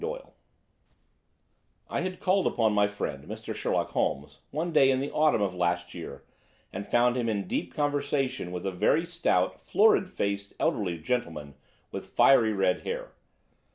II. 0.01 0.07
THE 0.07 0.13
RED 0.13 0.15
HEADED 0.15 0.23
LEAGUE 0.25 0.33
I 1.91 2.01
had 2.01 2.19
called 2.19 2.47
upon 2.47 2.73
my 2.73 2.87
friend, 2.87 3.25
Mr. 3.27 3.53
Sherlock 3.53 3.89
Holmes, 3.91 4.39
one 4.49 4.71
day 4.73 4.89
in 4.89 4.99
the 4.99 5.11
autumn 5.11 5.43
of 5.43 5.53
last 5.53 5.93
year 5.93 6.23
and 6.73 6.87
found 6.87 7.15
him 7.15 7.29
in 7.29 7.47
deep 7.47 7.75
conversation 7.75 8.51
with 8.51 8.65
a 8.65 8.71
very 8.71 9.05
stout, 9.05 9.59
florid 9.63 10.09
faced, 10.09 10.55
elderly 10.59 10.97
gentleman 10.97 11.53
with 11.91 12.07
fiery 12.07 12.51
red 12.51 12.81
hair. 12.81 13.11